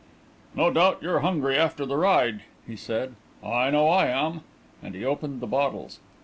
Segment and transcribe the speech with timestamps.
[0.55, 3.13] "No doubt you're hungry after the ride," he said.
[3.45, 4.41] "I know I am,"
[4.81, 5.99] and he opened the bottles.